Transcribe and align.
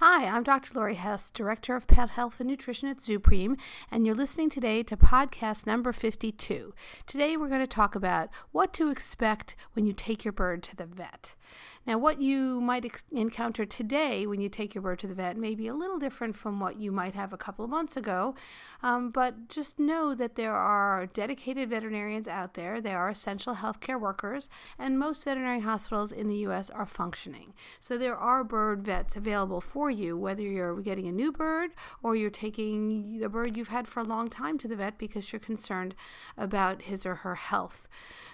Hi, 0.00 0.26
I'm 0.26 0.44
Dr. 0.44 0.74
Lori 0.74 0.94
Hess, 0.94 1.28
Director 1.28 1.74
of 1.74 1.88
Pet 1.88 2.10
Health 2.10 2.38
and 2.38 2.48
Nutrition 2.48 2.88
at 2.88 2.98
ZuPreem, 2.98 3.58
and 3.90 4.06
you're 4.06 4.14
listening 4.14 4.48
today 4.48 4.84
to 4.84 4.96
podcast 4.96 5.66
number 5.66 5.92
52. 5.92 6.72
Today 7.04 7.36
we're 7.36 7.48
going 7.48 7.62
to 7.62 7.66
talk 7.66 7.96
about 7.96 8.28
what 8.52 8.72
to 8.74 8.90
expect 8.90 9.56
when 9.72 9.84
you 9.84 9.92
take 9.92 10.24
your 10.24 10.30
bird 10.30 10.62
to 10.62 10.76
the 10.76 10.86
vet. 10.86 11.34
Now, 11.84 11.96
what 11.96 12.20
you 12.20 12.60
might 12.60 12.84
ex- 12.84 13.02
encounter 13.10 13.64
today 13.64 14.26
when 14.26 14.40
you 14.40 14.48
take 14.48 14.74
your 14.74 14.82
bird 14.82 14.98
to 15.00 15.06
the 15.06 15.14
vet 15.14 15.36
may 15.36 15.54
be 15.54 15.66
a 15.66 15.74
little 15.74 15.98
different 15.98 16.36
from 16.36 16.60
what 16.60 16.78
you 16.78 16.92
might 16.92 17.14
have 17.14 17.32
a 17.32 17.38
couple 17.38 17.64
of 17.64 17.70
months 17.70 17.96
ago, 17.96 18.34
um, 18.82 19.10
but 19.10 19.48
just 19.48 19.80
know 19.80 20.14
that 20.14 20.36
there 20.36 20.54
are 20.54 21.06
dedicated 21.06 21.70
veterinarians 21.70 22.28
out 22.28 22.54
there. 22.54 22.80
They 22.80 22.92
are 22.92 23.08
essential 23.08 23.56
healthcare 23.56 23.98
workers, 23.98 24.50
and 24.78 24.98
most 24.98 25.24
veterinary 25.24 25.60
hospitals 25.60 26.12
in 26.12 26.28
the 26.28 26.36
U.S. 26.36 26.68
are 26.70 26.86
functioning. 26.86 27.54
So 27.80 27.98
there 27.98 28.16
are 28.16 28.44
bird 28.44 28.84
vets 28.84 29.16
available 29.16 29.62
for 29.62 29.87
you, 29.90 30.16
whether 30.16 30.42
you're 30.42 30.80
getting 30.80 31.06
a 31.06 31.12
new 31.12 31.32
bird 31.32 31.70
or 32.02 32.16
you're 32.16 32.30
taking 32.30 33.18
the 33.20 33.28
bird 33.28 33.56
you've 33.56 33.68
had 33.68 33.88
for 33.88 34.00
a 34.00 34.04
long 34.04 34.28
time 34.28 34.58
to 34.58 34.68
the 34.68 34.76
vet 34.76 34.98
because 34.98 35.32
you're 35.32 35.40
concerned 35.40 35.94
about 36.36 36.82
his 36.82 37.04
or 37.04 37.16
her 37.16 37.36
health. 37.36 37.88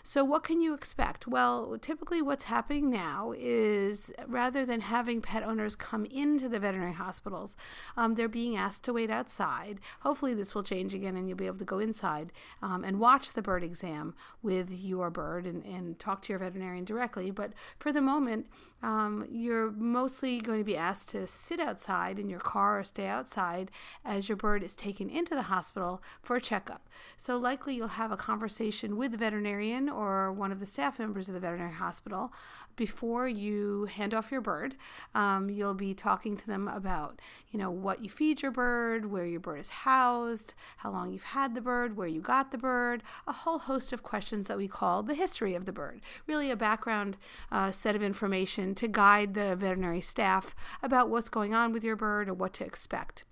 So, 0.06 0.22
what 0.22 0.44
can 0.44 0.60
you 0.60 0.74
expect? 0.74 1.26
Well, 1.26 1.78
typically, 1.80 2.20
what's 2.20 2.44
happening 2.44 2.90
now 2.90 3.32
is 3.34 4.10
rather 4.26 4.66
than 4.66 4.82
having 4.82 5.22
pet 5.22 5.42
owners 5.42 5.76
come 5.76 6.04
into 6.04 6.46
the 6.46 6.60
veterinary 6.60 6.92
hospitals, 6.92 7.56
um, 7.96 8.14
they're 8.14 8.28
being 8.28 8.54
asked 8.54 8.84
to 8.84 8.92
wait 8.92 9.10
outside. 9.10 9.80
Hopefully, 10.00 10.34
this 10.34 10.54
will 10.54 10.62
change 10.62 10.94
again 10.94 11.16
and 11.16 11.26
you'll 11.26 11.38
be 11.38 11.46
able 11.46 11.56
to 11.56 11.64
go 11.64 11.78
inside 11.78 12.32
um, 12.60 12.84
and 12.84 13.00
watch 13.00 13.32
the 13.32 13.40
bird 13.40 13.64
exam 13.64 14.14
with 14.42 14.70
your 14.70 15.08
bird 15.08 15.46
and, 15.46 15.64
and 15.64 15.98
talk 15.98 16.20
to 16.22 16.34
your 16.34 16.38
veterinarian 16.38 16.84
directly. 16.84 17.30
But 17.30 17.54
for 17.78 17.90
the 17.90 18.02
moment, 18.02 18.46
um, 18.82 19.26
you're 19.30 19.70
mostly 19.70 20.38
going 20.38 20.58
to 20.58 20.64
be 20.64 20.76
asked 20.76 21.08
to 21.10 21.26
sit 21.34 21.60
outside 21.60 22.18
in 22.18 22.28
your 22.28 22.40
car 22.40 22.78
or 22.78 22.84
stay 22.84 23.06
outside 23.06 23.70
as 24.04 24.28
your 24.28 24.36
bird 24.36 24.62
is 24.62 24.74
taken 24.74 25.08
into 25.08 25.34
the 25.34 25.42
hospital 25.42 26.02
for 26.22 26.36
a 26.36 26.40
checkup. 26.40 26.88
So, 27.16 27.36
likely, 27.36 27.74
you'll 27.74 27.88
have 27.88 28.12
a 28.12 28.16
conversation 28.16 28.96
with 28.96 29.12
the 29.12 29.18
veterinarian 29.18 29.88
or 29.88 30.32
one 30.32 30.52
of 30.52 30.60
the 30.60 30.66
staff 30.66 30.98
members 30.98 31.28
of 31.28 31.34
the 31.34 31.40
veterinary 31.40 31.74
hospital 31.74 32.32
before 32.76 33.28
you 33.28 33.86
hand 33.86 34.14
off 34.14 34.32
your 34.32 34.40
bird. 34.40 34.76
Um, 35.14 35.48
you'll 35.50 35.74
be 35.74 35.94
talking 35.94 36.36
to 36.36 36.46
them 36.46 36.68
about, 36.68 37.20
you 37.50 37.58
know, 37.58 37.70
what 37.70 38.02
you 38.02 38.10
feed 38.10 38.42
your 38.42 38.50
bird, 38.50 39.10
where 39.10 39.26
your 39.26 39.40
bird 39.40 39.60
is 39.60 39.70
housed, 39.70 40.54
how 40.78 40.90
long 40.90 41.12
you've 41.12 41.22
had 41.22 41.54
the 41.54 41.60
bird, 41.60 41.96
where 41.96 42.08
you 42.08 42.20
got 42.20 42.50
the 42.50 42.58
bird, 42.58 43.02
a 43.26 43.32
whole 43.32 43.58
host 43.58 43.92
of 43.92 44.02
questions 44.02 44.48
that 44.48 44.58
we 44.58 44.68
call 44.68 45.02
the 45.02 45.14
history 45.14 45.54
of 45.54 45.64
the 45.64 45.72
bird. 45.72 46.00
Really, 46.26 46.50
a 46.50 46.56
background 46.56 47.16
uh, 47.50 47.70
set 47.70 47.96
of 47.96 48.02
information 48.02 48.74
to 48.76 48.88
guide 48.88 49.34
the 49.34 49.56
veterinary 49.56 50.00
staff 50.00 50.54
about 50.82 51.08
what's 51.08 51.23
going 51.28 51.54
on 51.54 51.72
with 51.72 51.84
your 51.84 51.96
bird 51.96 52.28
or 52.28 52.34
what 52.34 52.54
to 52.54 52.64
expect. 52.64 53.24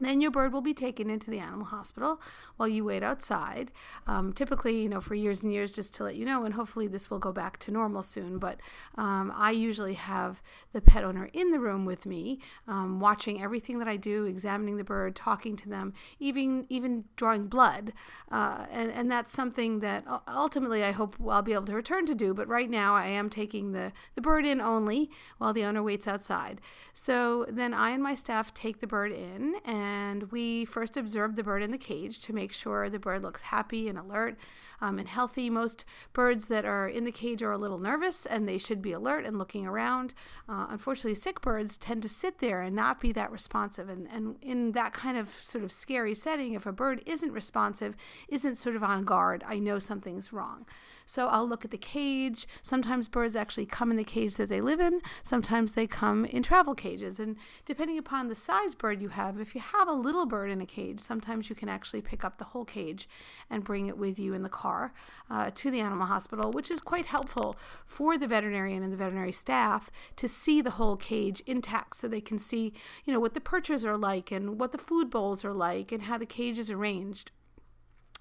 Then 0.00 0.20
your 0.20 0.30
bird 0.30 0.52
will 0.52 0.60
be 0.60 0.74
taken 0.74 1.08
into 1.08 1.30
the 1.30 1.38
animal 1.38 1.66
hospital 1.66 2.20
while 2.56 2.68
you 2.68 2.84
wait 2.84 3.02
outside. 3.02 3.72
Um, 4.06 4.32
typically, 4.32 4.80
you 4.82 4.88
know, 4.88 5.00
for 5.00 5.14
years 5.14 5.42
and 5.42 5.52
years, 5.52 5.72
just 5.72 5.94
to 5.94 6.04
let 6.04 6.16
you 6.16 6.24
know, 6.24 6.44
and 6.44 6.54
hopefully 6.54 6.86
this 6.86 7.10
will 7.10 7.18
go 7.18 7.32
back 7.32 7.58
to 7.60 7.70
normal 7.70 8.02
soon. 8.02 8.38
But 8.38 8.60
um, 8.96 9.32
I 9.34 9.52
usually 9.52 9.94
have 9.94 10.42
the 10.72 10.82
pet 10.82 11.02
owner 11.02 11.30
in 11.32 11.50
the 11.50 11.58
room 11.58 11.86
with 11.86 12.04
me, 12.04 12.40
um, 12.68 13.00
watching 13.00 13.42
everything 13.42 13.78
that 13.78 13.88
I 13.88 13.96
do, 13.96 14.24
examining 14.24 14.76
the 14.76 14.84
bird, 14.84 15.16
talking 15.16 15.56
to 15.56 15.68
them, 15.68 15.94
even 16.18 16.66
even 16.68 17.04
drawing 17.16 17.46
blood. 17.46 17.92
Uh, 18.30 18.66
and, 18.70 18.90
and 18.90 19.10
that's 19.10 19.32
something 19.32 19.78
that 19.80 20.04
ultimately 20.28 20.84
I 20.84 20.92
hope 20.92 21.16
I'll 21.26 21.42
be 21.42 21.54
able 21.54 21.64
to 21.66 21.74
return 21.74 22.04
to 22.06 22.14
do. 22.14 22.34
But 22.34 22.48
right 22.48 22.68
now, 22.68 22.94
I 22.94 23.06
am 23.06 23.30
taking 23.30 23.72
the, 23.72 23.92
the 24.14 24.20
bird 24.20 24.44
in 24.44 24.60
only 24.60 25.10
while 25.38 25.54
the 25.54 25.64
owner 25.64 25.82
waits 25.82 26.06
outside. 26.06 26.60
So 26.92 27.46
then 27.48 27.72
I 27.72 27.90
and 27.90 28.02
my 28.02 28.14
staff 28.14 28.52
take 28.52 28.80
the 28.80 28.86
bird 28.86 29.12
in 29.12 29.56
and 29.64 29.85
and 29.86 30.30
we 30.32 30.64
first 30.64 30.96
observe 30.96 31.36
the 31.36 31.44
bird 31.44 31.62
in 31.62 31.70
the 31.70 31.78
cage 31.78 32.20
to 32.20 32.32
make 32.32 32.52
sure 32.52 32.88
the 32.88 32.98
bird 32.98 33.22
looks 33.22 33.42
happy 33.42 33.88
and 33.88 33.98
alert 33.98 34.36
um, 34.80 34.98
and 34.98 35.08
healthy. 35.08 35.48
Most 35.48 35.84
birds 36.12 36.46
that 36.46 36.64
are 36.64 36.88
in 36.88 37.04
the 37.04 37.12
cage 37.12 37.42
are 37.42 37.52
a 37.52 37.58
little 37.58 37.78
nervous 37.78 38.26
and 38.26 38.48
they 38.48 38.58
should 38.58 38.82
be 38.82 38.92
alert 38.92 39.24
and 39.24 39.38
looking 39.38 39.66
around. 39.66 40.14
Uh, 40.48 40.66
unfortunately, 40.70 41.14
sick 41.14 41.40
birds 41.40 41.76
tend 41.76 42.02
to 42.02 42.08
sit 42.08 42.38
there 42.38 42.62
and 42.62 42.74
not 42.74 43.00
be 43.00 43.12
that 43.12 43.30
responsive. 43.30 43.88
And, 43.88 44.08
and 44.10 44.36
in 44.42 44.72
that 44.72 44.92
kind 44.92 45.16
of 45.16 45.28
sort 45.28 45.62
of 45.62 45.70
scary 45.70 46.14
setting, 46.14 46.54
if 46.54 46.66
a 46.66 46.72
bird 46.72 47.02
isn't 47.06 47.32
responsive, 47.32 47.94
isn't 48.28 48.56
sort 48.56 48.76
of 48.76 48.82
on 48.82 49.04
guard, 49.04 49.44
I 49.46 49.58
know 49.58 49.78
something's 49.78 50.32
wrong. 50.32 50.66
So 51.06 51.28
I'll 51.28 51.48
look 51.48 51.64
at 51.64 51.70
the 51.70 51.78
cage. 51.78 52.48
Sometimes 52.62 53.08
birds 53.08 53.36
actually 53.36 53.66
come 53.66 53.92
in 53.92 53.96
the 53.96 54.04
cage 54.04 54.36
that 54.36 54.48
they 54.48 54.60
live 54.60 54.80
in, 54.80 55.00
sometimes 55.22 55.72
they 55.72 55.86
come 55.86 56.24
in 56.24 56.42
travel 56.42 56.74
cages. 56.74 57.20
And 57.20 57.36
depending 57.64 57.96
upon 57.96 58.26
the 58.26 58.34
size 58.34 58.74
bird 58.74 59.00
you 59.00 59.10
have, 59.10 59.40
if 59.40 59.54
you 59.54 59.60
have 59.60 59.75
a 59.88 59.92
little 59.92 60.26
bird 60.26 60.50
in 60.50 60.60
a 60.60 60.66
cage, 60.66 61.00
sometimes 61.00 61.48
you 61.48 61.54
can 61.54 61.68
actually 61.68 62.00
pick 62.00 62.24
up 62.24 62.38
the 62.38 62.44
whole 62.44 62.64
cage 62.64 63.08
and 63.50 63.64
bring 63.64 63.86
it 63.86 63.98
with 63.98 64.18
you 64.18 64.34
in 64.34 64.42
the 64.42 64.48
car 64.48 64.92
uh, 65.30 65.50
to 65.54 65.70
the 65.70 65.80
animal 65.80 66.06
hospital, 66.06 66.50
which 66.50 66.70
is 66.70 66.80
quite 66.80 67.06
helpful 67.06 67.56
for 67.86 68.18
the 68.18 68.26
veterinarian 68.26 68.82
and 68.82 68.92
the 68.92 68.96
veterinary 68.96 69.32
staff 69.32 69.90
to 70.16 70.28
see 70.28 70.60
the 70.60 70.72
whole 70.72 70.96
cage 70.96 71.42
intact 71.46 71.96
so 71.96 72.08
they 72.08 72.20
can 72.20 72.38
see, 72.38 72.72
you 73.04 73.12
know, 73.12 73.20
what 73.20 73.34
the 73.34 73.40
perches 73.40 73.84
are 73.84 73.96
like 73.96 74.30
and 74.30 74.58
what 74.58 74.72
the 74.72 74.78
food 74.78 75.10
bowls 75.10 75.44
are 75.44 75.54
like 75.54 75.92
and 75.92 76.02
how 76.02 76.18
the 76.18 76.26
cage 76.26 76.58
is 76.58 76.70
arranged. 76.70 77.30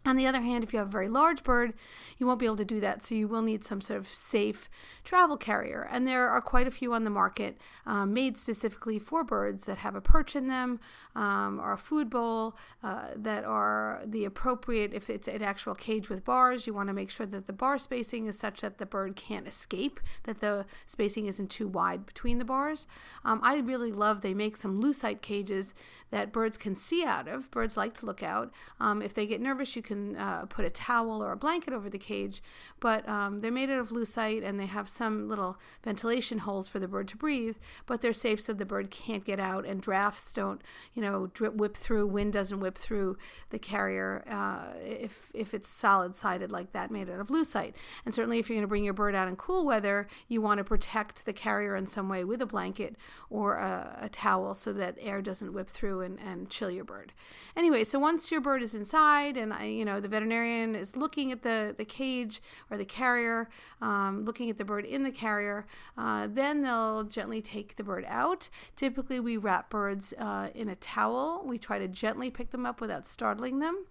On 0.06 0.16
the 0.16 0.28
other 0.28 0.42
hand, 0.42 0.64
if 0.64 0.72
you 0.72 0.80
have 0.80 0.88
a 0.88 0.92
very 0.92 1.10
large 1.10 1.44
bird, 1.44 1.74
you 2.18 2.28
won't 2.28 2.40
be 2.40 2.46
able 2.46 2.58
to 2.58 2.66
do 2.66 2.80
that. 2.80 3.04
So 3.04 3.16
you 3.16 3.28
will 3.28 3.42
need 3.42 3.64
some 3.64 3.82
sort 3.82 3.98
of 3.98 4.08
safe 4.08 4.70
travel 5.04 5.36
carrier. 5.36 5.88
And 5.92 6.08
there 6.08 6.30
are 6.30 6.42
quite 6.42 6.68
a 6.68 6.72
few 6.72 6.94
on 6.94 7.04
the 7.04 7.10
market 7.10 7.58
um, 7.88 8.14
made 8.14 8.38
specifically 8.38 9.00
for 9.00 9.24
birds 9.24 9.66
that 9.66 9.80
have 9.80 9.96
a 9.96 10.02
perch 10.02 10.36
in 10.36 10.48
them 10.48 10.80
um, 11.16 11.60
or 11.60 11.72
a 11.72 11.78
food 11.78 12.10
bowl 12.10 12.56
uh, 12.84 13.10
that 13.16 13.44
are 13.44 14.02
the 14.06 14.26
appropriate, 14.26 14.94
if 14.94 15.10
it's 15.10 15.28
an 15.28 15.42
actual 15.42 15.74
cage 15.74 16.08
with 16.08 16.24
bars, 16.24 16.68
you 16.68 16.74
want 16.74 16.88
to 16.88 16.94
make 16.94 17.10
sure 17.10 17.26
that 17.26 17.48
the 17.48 17.54
bar 17.54 17.80
spacing 17.80 18.28
is 18.28 18.38
such 18.38 18.62
that 18.62 18.78
the 18.78 18.86
bird 18.86 19.16
can't 19.16 19.48
escape, 19.48 20.00
that 20.24 20.40
the 20.40 20.66
spacing 20.86 21.26
isn't 21.26 21.50
too 21.50 21.68
wide 21.68 22.06
between 22.06 22.38
the 22.38 22.46
bars. 22.46 22.86
Um, 23.24 23.40
I 23.42 23.58
really 23.58 23.92
love 23.92 24.22
they 24.22 24.36
make 24.36 24.56
some 24.56 24.82
lucite 24.82 25.22
cages 25.22 25.74
that 26.12 26.32
birds 26.32 26.58
can 26.58 26.76
see 26.76 27.04
out 27.04 27.28
of. 27.28 27.50
Birds 27.50 27.76
like 27.76 27.96
to 27.96 28.06
look 28.06 28.22
out. 28.22 28.54
Um, 28.80 29.02
if 29.02 29.14
they 29.14 29.26
get 29.26 29.42
nervous, 29.42 29.76
you 29.76 29.82
can 29.82 29.95
can 29.96 30.16
uh, 30.18 30.46
put 30.46 30.66
a 30.66 30.70
towel 30.70 31.24
or 31.24 31.32
a 31.32 31.38
blanket 31.38 31.74
over 31.74 31.90
the 31.90 31.98
cage, 31.98 32.42
but 32.80 33.08
um, 33.08 33.42
they're 33.42 33.52
made 33.52 33.70
out 33.70 33.80
of 33.80 33.90
lucite 33.90 34.44
and 34.44 34.60
they 34.60 34.66
have 34.66 34.90
some 34.90 35.30
little 35.30 35.58
ventilation 35.84 36.40
holes 36.40 36.68
for 36.68 36.80
the 36.80 36.88
bird 36.88 37.08
to 37.08 37.18
breathe, 37.18 37.56
but 37.86 38.02
they're 38.02 38.14
safe 38.14 38.42
so 38.42 38.54
the 38.54 38.66
bird 38.66 38.92
can't 38.92 39.26
get 39.26 39.40
out 39.40 39.66
and 39.66 39.82
drafts 39.82 40.34
don't, 40.34 40.62
you 40.94 41.02
know, 41.02 41.28
drip 41.28 41.56
whip 41.56 41.76
through, 41.76 42.06
wind 42.08 42.34
doesn't 42.34 42.60
whip 42.60 42.78
through 42.78 43.18
the 43.50 43.60
carrier 43.60 44.24
uh, 44.28 44.74
if, 44.84 45.32
if 45.34 45.54
it's 45.54 45.70
solid 45.70 46.16
sided 46.16 46.52
like 46.52 46.72
that 46.74 46.92
made 46.92 47.10
out 47.10 47.20
of 47.20 47.30
lucite. 47.30 47.74
And 48.04 48.14
certainly 48.14 48.40
if 48.40 48.50
you're 48.50 48.56
going 48.56 48.64
to 48.64 48.68
bring 48.68 48.84
your 48.84 48.94
bird 48.94 49.16
out 49.16 49.28
in 49.28 49.36
cool 49.36 49.66
weather, 49.66 50.08
you 50.28 50.42
want 50.42 50.58
to 50.58 50.64
protect 50.64 51.26
the 51.26 51.34
carrier 51.34 51.76
in 51.76 51.88
some 51.88 52.10
way 52.10 52.24
with 52.24 52.42
a 52.42 52.46
blanket 52.46 52.96
or 53.30 53.56
a, 53.56 53.98
a 54.02 54.10
towel 54.10 54.54
so 54.54 54.74
that 54.74 54.98
air 55.00 55.22
doesn't 55.22 55.54
whip 55.54 55.70
through 55.70 56.02
and, 56.02 56.20
and 56.20 56.50
chill 56.50 56.70
your 56.70 56.84
bird. 56.84 57.14
Anyway, 57.56 57.84
so 57.84 57.98
once 57.98 58.32
your 58.32 58.42
bird 58.42 58.62
is 58.62 58.74
inside 58.74 59.38
and 59.38 59.54
I, 59.54 59.66
you 59.66 59.85
you 59.86 59.92
know, 59.92 60.00
the 60.00 60.08
veterinarian 60.08 60.74
is 60.74 60.98
looking 60.98 61.32
at 61.32 61.44
the, 61.44 61.76
the 61.78 61.86
cage 61.86 62.42
or 62.72 62.78
the 62.78 62.86
carrier, 62.86 63.48
um, 63.84 64.26
looking 64.26 64.50
at 64.50 64.58
the 64.58 64.66
bird 64.66 64.84
in 64.84 65.04
the 65.04 65.12
carrier, 65.12 65.68
uh, 65.96 66.28
then 66.28 66.64
they'll 66.64 67.04
gently 67.04 67.40
take 67.40 67.76
the 67.76 67.84
bird 67.84 68.04
out. 68.08 68.50
Typically, 68.76 69.20
we 69.20 69.38
wrap 69.38 69.70
birds 69.70 70.12
uh, 70.18 70.50
in 70.56 70.70
a 70.70 70.76
towel. 70.78 71.44
We 71.46 71.60
try 71.60 71.78
to 71.78 71.88
gently 71.88 72.32
pick 72.32 72.50
them 72.50 72.66
up 72.66 72.82
without 72.82 73.06
startling 73.06 73.60
them. 73.60 73.86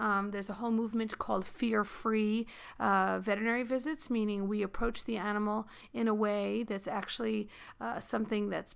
Um, 0.00 0.30
there's 0.30 0.50
a 0.50 0.54
whole 0.54 0.72
movement 0.72 1.16
called 1.18 1.46
fear 1.46 1.84
free 1.84 2.46
uh, 2.80 3.20
veterinary 3.20 3.62
visits, 3.62 4.10
meaning 4.10 4.48
we 4.48 4.62
approach 4.62 5.04
the 5.04 5.18
animal 5.18 5.68
in 5.92 6.08
a 6.08 6.14
way 6.14 6.64
that's 6.64 6.88
actually 6.88 7.48
uh, 7.80 8.00
something 8.00 8.48
that's 8.48 8.74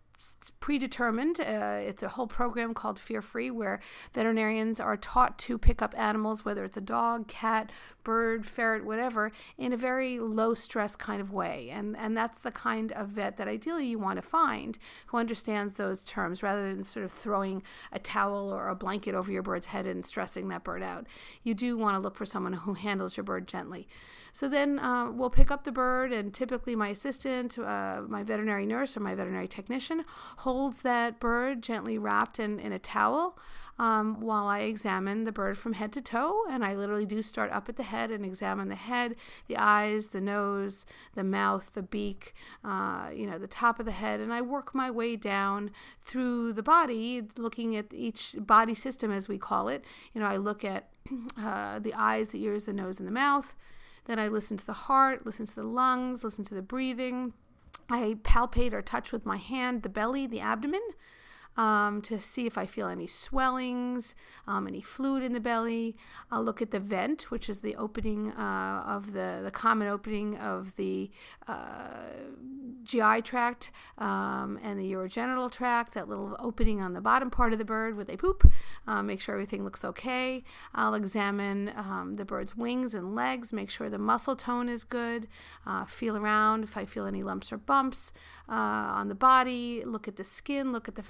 predetermined. 0.60 1.40
Uh, 1.40 1.80
it's 1.80 2.02
a 2.02 2.08
whole 2.08 2.26
program 2.26 2.72
called 2.74 2.98
Fear 2.98 3.22
Free 3.22 3.50
where 3.50 3.80
veterinarians 4.12 4.80
are 4.80 4.96
taught 4.96 5.38
to 5.40 5.58
pick 5.58 5.82
up 5.82 5.94
animals, 5.98 6.44
whether 6.44 6.64
it's 6.64 6.76
a 6.76 6.80
dog, 6.80 7.26
cat, 7.26 7.70
bird, 8.04 8.46
ferret, 8.46 8.84
whatever, 8.84 9.32
in 9.58 9.72
a 9.72 9.76
very 9.76 10.18
low 10.18 10.54
stress 10.54 10.94
kind 10.94 11.20
of 11.20 11.32
way. 11.32 11.68
And, 11.72 11.96
and 11.96 12.16
that's 12.16 12.38
the 12.38 12.52
kind 12.52 12.92
of 12.92 13.08
vet 13.08 13.36
that 13.38 13.48
ideally 13.48 13.86
you 13.86 13.98
want 13.98 14.16
to 14.16 14.22
find 14.22 14.78
who 15.06 15.16
understands 15.16 15.74
those 15.74 16.04
terms 16.04 16.42
rather 16.42 16.72
than 16.72 16.84
sort 16.84 17.04
of 17.04 17.12
throwing 17.12 17.62
a 17.92 17.98
towel 17.98 18.52
or 18.52 18.68
a 18.68 18.76
blanket 18.76 19.14
over 19.14 19.32
your 19.32 19.42
bird's 19.42 19.66
head 19.66 19.86
and 19.86 20.04
stressing 20.06 20.48
that 20.48 20.64
bird 20.64 20.82
out. 20.82 21.06
You 21.42 21.54
do 21.54 21.76
want 21.76 21.96
to 21.96 22.00
look 22.00 22.16
for 22.16 22.26
someone 22.26 22.52
who 22.52 22.74
handles 22.74 23.16
your 23.16 23.24
bird 23.24 23.48
gently. 23.48 23.86
So 24.32 24.48
then 24.48 24.80
uh, 24.80 25.12
we'll 25.12 25.30
pick 25.30 25.52
up 25.52 25.62
the 25.62 25.70
bird, 25.70 26.12
and 26.12 26.34
typically 26.34 26.74
my 26.74 26.88
assistant, 26.88 27.56
uh, 27.56 28.02
my 28.08 28.24
veterinary 28.24 28.66
nurse, 28.66 28.96
or 28.96 29.00
my 29.00 29.14
veterinary 29.14 29.46
technician 29.46 30.04
holds 30.38 30.82
that 30.82 31.20
bird 31.20 31.62
gently 31.62 31.98
wrapped 31.98 32.40
in, 32.40 32.58
in 32.58 32.72
a 32.72 32.80
towel 32.80 33.38
um, 33.78 34.20
while 34.20 34.46
I 34.46 34.60
examine 34.60 35.24
the 35.24 35.32
bird 35.32 35.58
from 35.58 35.72
head 35.74 35.92
to 35.92 36.02
toe. 36.02 36.44
And 36.48 36.64
I 36.64 36.74
literally 36.74 37.06
do 37.06 37.22
start 37.22 37.50
up 37.50 37.68
at 37.68 37.76
the 37.76 37.82
head 37.82 38.10
and 38.10 38.24
examine 38.24 38.68
the 38.68 38.74
head, 38.74 39.16
the 39.48 39.56
eyes, 39.56 40.10
the 40.10 40.20
nose, 40.20 40.86
the 41.14 41.24
mouth, 41.24 41.70
the 41.74 41.82
beak, 41.82 42.34
uh, 42.64 43.10
you 43.12 43.26
know, 43.26 43.38
the 43.38 43.48
top 43.48 43.80
of 43.80 43.86
the 43.86 43.92
head. 43.92 44.20
And 44.20 44.32
I 44.32 44.40
work 44.42 44.74
my 44.74 44.90
way 44.90 45.16
down 45.16 45.70
through 46.04 46.52
the 46.52 46.62
body, 46.62 47.22
looking 47.36 47.76
at 47.76 47.86
each 47.92 48.36
body 48.38 48.74
system, 48.74 49.10
as 49.10 49.28
we 49.28 49.38
call 49.38 49.68
it. 49.68 49.84
You 50.12 50.20
know, 50.20 50.26
I 50.26 50.36
look 50.36 50.64
at 50.64 50.88
uh, 51.38 51.78
the 51.80 51.94
eyes, 51.94 52.28
the 52.28 52.42
ears, 52.44 52.64
the 52.64 52.72
nose, 52.72 52.98
and 52.98 53.08
the 53.08 53.12
mouth. 53.12 53.54
Then 54.06 54.18
I 54.18 54.28
listen 54.28 54.56
to 54.58 54.66
the 54.66 54.72
heart, 54.72 55.24
listen 55.24 55.46
to 55.46 55.54
the 55.54 55.64
lungs, 55.64 56.22
listen 56.22 56.44
to 56.44 56.54
the 56.54 56.62
breathing. 56.62 57.32
I 57.88 58.18
palpate 58.22 58.72
or 58.72 58.82
touch 58.82 59.12
with 59.12 59.26
my 59.26 59.36
hand 59.36 59.82
the 59.82 59.88
belly, 59.88 60.26
the 60.26 60.40
abdomen 60.40 60.82
um, 61.56 62.02
to 62.02 62.20
see 62.20 62.46
if 62.46 62.58
I 62.58 62.66
feel 62.66 62.88
any 62.88 63.06
swellings, 63.06 64.14
um, 64.46 64.66
any 64.66 64.80
fluid 64.80 65.22
in 65.22 65.32
the 65.32 65.40
belly. 65.40 65.96
I'll 66.30 66.42
look 66.42 66.60
at 66.60 66.70
the 66.70 66.80
vent, 66.80 67.30
which 67.30 67.48
is 67.48 67.60
the 67.60 67.76
opening 67.76 68.32
uh, 68.32 68.84
of 68.86 69.12
the, 69.12 69.40
the 69.42 69.50
common 69.50 69.88
opening 69.88 70.36
of 70.36 70.74
the 70.76 71.10
uh, 71.46 71.84
GI 72.84 73.22
tract 73.22 73.70
um, 73.98 74.58
and 74.62 74.78
the 74.78 74.92
urogenital 74.92 75.50
tract, 75.50 75.94
that 75.94 76.08
little 76.08 76.36
opening 76.38 76.80
on 76.80 76.92
the 76.92 77.00
bottom 77.00 77.30
part 77.30 77.52
of 77.52 77.58
the 77.58 77.64
bird 77.64 77.96
where 77.96 78.04
they 78.04 78.16
poop. 78.16 78.50
Uh, 78.86 79.02
make 79.02 79.20
sure 79.20 79.34
everything 79.34 79.64
looks 79.64 79.84
okay. 79.84 80.44
I'll 80.74 80.94
examine 80.94 81.72
um, 81.76 82.14
the 82.14 82.24
bird's 82.24 82.56
wings 82.56 82.94
and 82.94 83.14
legs, 83.14 83.52
make 83.52 83.70
sure 83.70 83.88
the 83.88 83.98
muscle 83.98 84.36
tone 84.36 84.68
is 84.68 84.84
good. 84.84 85.28
Uh, 85.66 85.84
feel 85.84 86.16
around 86.16 86.64
if 86.64 86.76
I 86.76 86.84
feel 86.84 87.06
any 87.06 87.22
lumps 87.22 87.52
or 87.52 87.56
bumps 87.56 88.12
uh, 88.48 88.52
on 88.52 89.08
the 89.08 89.14
body. 89.14 89.82
Look 89.84 90.06
at 90.08 90.16
the 90.16 90.24
skin, 90.24 90.72
look 90.72 90.88
at 90.88 90.94
the 90.94 91.02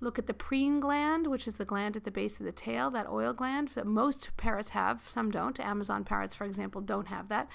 look 0.00 0.18
at 0.18 0.26
the 0.26 0.34
preen 0.34 0.80
gland, 0.80 1.26
which 1.26 1.46
is 1.46 1.56
the 1.56 1.64
gland 1.64 1.96
at 1.96 2.04
the 2.04 2.10
base 2.10 2.38
of 2.38 2.46
the 2.46 2.52
tail, 2.52 2.90
that 2.90 3.08
oil 3.08 3.32
gland 3.32 3.68
that 3.74 3.86
most 3.86 4.30
parrots 4.36 4.70
have, 4.70 5.06
some 5.08 5.30
don't. 5.30 5.58
Amazon 5.60 6.04
parrots, 6.04 6.34
for 6.34 6.44
example, 6.44 6.80
don't 6.80 7.08
have 7.08 7.28
that. 7.28 7.48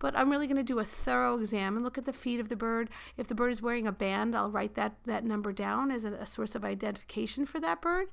But 0.00 0.16
I'm 0.16 0.30
really 0.30 0.46
going 0.46 0.56
to 0.56 0.62
do 0.62 0.80
a 0.80 0.84
thorough 0.84 1.38
exam 1.38 1.76
and 1.76 1.84
look 1.84 1.96
at 1.96 2.04
the 2.04 2.12
feet 2.12 2.40
of 2.40 2.48
the 2.48 2.56
bird. 2.56 2.90
If 3.16 3.28
the 3.28 3.34
bird 3.34 3.52
is 3.52 3.62
wearing 3.62 3.86
a 3.86 3.92
band, 3.92 4.34
I'll 4.34 4.50
write 4.50 4.74
that, 4.74 4.94
that 5.06 5.24
number 5.24 5.52
down 5.52 5.90
as 5.90 6.04
a, 6.04 6.12
a 6.14 6.26
source 6.26 6.54
of 6.54 6.64
identification 6.64 7.46
for 7.46 7.60
that 7.60 7.80
bird. 7.80 8.08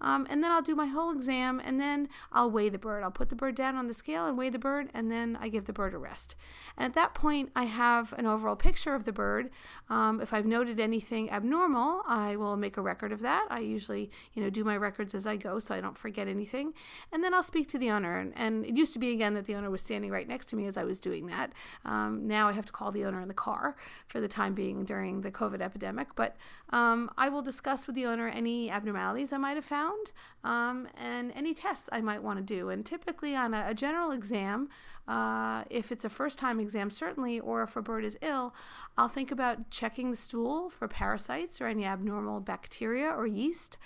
Um, 0.00 0.26
and 0.30 0.42
then 0.42 0.50
I'll 0.50 0.62
do 0.62 0.74
my 0.74 0.86
whole 0.86 1.12
exam 1.12 1.60
and 1.64 1.80
then 1.80 2.08
I'll 2.32 2.50
weigh 2.50 2.68
the 2.68 2.78
bird. 2.78 3.02
I'll 3.02 3.10
put 3.10 3.28
the 3.28 3.36
bird 3.36 3.54
down 3.54 3.76
on 3.76 3.86
the 3.86 3.94
scale 3.94 4.26
and 4.26 4.36
weigh 4.36 4.50
the 4.50 4.58
bird, 4.58 4.90
and 4.94 5.10
then 5.10 5.38
I 5.40 5.48
give 5.48 5.66
the 5.66 5.72
bird 5.72 5.94
a 5.94 5.98
rest. 5.98 6.36
And 6.76 6.86
at 6.86 6.94
that 6.94 7.14
point, 7.14 7.50
I 7.54 7.64
have 7.64 8.12
an 8.14 8.26
overall 8.26 8.56
picture 8.56 8.94
of 8.94 9.04
the 9.04 9.12
bird. 9.12 9.50
Um, 9.88 10.20
if 10.20 10.32
I've 10.32 10.46
noted 10.46 10.80
anything 10.80 11.30
abnormal, 11.30 12.02
I 12.06 12.36
will 12.36 12.56
make 12.56 12.76
a 12.76 12.82
record 12.86 13.12
of 13.12 13.20
that. 13.20 13.46
I 13.50 13.60
usually, 13.60 14.10
you 14.32 14.42
know, 14.42 14.50
do 14.50 14.64
my 14.64 14.76
records 14.76 15.14
as 15.14 15.26
I 15.26 15.36
go 15.36 15.58
so 15.58 15.74
I 15.74 15.80
don't 15.80 15.98
forget 15.98 16.28
anything. 16.28 16.72
And 17.12 17.22
then 17.22 17.34
I'll 17.34 17.42
speak 17.42 17.68
to 17.68 17.78
the 17.78 17.90
owner. 17.90 18.16
And, 18.18 18.32
and 18.36 18.64
it 18.64 18.76
used 18.76 18.92
to 18.94 18.98
be 18.98 19.10
again 19.12 19.34
that 19.34 19.46
the 19.46 19.54
owner 19.54 19.70
was 19.70 19.82
standing 19.82 20.10
right 20.10 20.28
next 20.28 20.46
to 20.50 20.56
me 20.56 20.66
as 20.66 20.76
I 20.76 20.84
was 20.84 20.98
doing 20.98 21.26
that. 21.26 21.52
Um, 21.84 22.26
now 22.26 22.48
I 22.48 22.52
have 22.52 22.66
to 22.66 22.72
call 22.72 22.90
the 22.90 23.04
owner 23.04 23.20
in 23.20 23.28
the 23.28 23.34
car 23.34 23.76
for 24.06 24.20
the 24.20 24.28
time 24.28 24.54
being 24.54 24.84
during 24.84 25.20
the 25.20 25.30
COVID 25.30 25.60
epidemic. 25.60 26.08
But 26.14 26.36
um, 26.70 27.10
I 27.18 27.28
will 27.28 27.42
discuss 27.42 27.86
with 27.86 27.96
the 27.96 28.06
owner 28.06 28.28
any 28.28 28.70
abnormalities 28.70 29.32
I 29.32 29.38
might 29.38 29.56
have 29.56 29.64
found 29.64 30.12
um, 30.44 30.88
and 30.96 31.32
any 31.34 31.52
tests 31.52 31.88
I 31.92 32.00
might 32.00 32.22
want 32.22 32.38
to 32.38 32.44
do. 32.44 32.70
And 32.70 32.86
typically 32.86 33.34
on 33.34 33.52
a, 33.52 33.66
a 33.68 33.74
general 33.74 34.12
exam, 34.12 34.68
uh, 35.08 35.62
if 35.70 35.92
it's 35.92 36.04
a 36.04 36.08
first 36.08 36.38
time 36.38 36.58
exam, 36.58 36.90
certainly, 36.90 37.38
or 37.38 37.62
if 37.62 37.76
a 37.76 37.82
bird 37.82 38.04
is 38.04 38.18
ill, 38.22 38.54
I'll 38.98 39.08
think 39.08 39.30
about 39.30 39.70
checking 39.70 40.10
the 40.10 40.16
stool 40.16 40.68
for 40.68 40.88
parasites 40.88 41.60
or 41.60 41.66
any 41.66 41.84
abnormal 41.84 42.40
bacteria 42.40 43.08
or 43.10 43.26
yeast. 43.26 43.78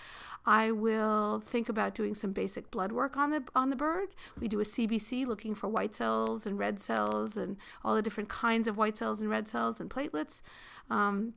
I 0.46 0.70
will 0.70 1.40
think 1.40 1.68
about 1.68 1.94
doing 1.94 2.14
some 2.14 2.32
basic 2.32 2.70
blood 2.70 2.92
work 2.92 3.16
on 3.16 3.30
the 3.30 3.42
on 3.54 3.68
the 3.68 3.76
bird. 3.76 4.08
We 4.40 4.48
do 4.48 4.60
a 4.60 4.64
CBC 4.64 5.26
looking 5.26 5.54
for 5.54 5.68
white 5.68 5.94
cells 5.94 6.46
and 6.46 6.58
red 6.58 6.80
cells 6.80 7.36
and 7.36 7.58
all 7.84 7.94
the 7.94 8.02
different 8.02 8.30
kinds 8.30 8.66
of 8.66 8.78
white 8.78 8.96
cells 8.96 9.20
and 9.20 9.28
red 9.28 9.46
cells 9.46 9.78
and 9.78 9.90
platelets. 9.90 10.40
Um, 10.88 11.34